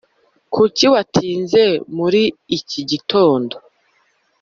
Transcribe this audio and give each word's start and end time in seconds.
kuki 0.53 0.85
watinze 0.93 1.63
muri 1.97 2.23
iki 2.57 2.81
gitondo? 2.89 3.55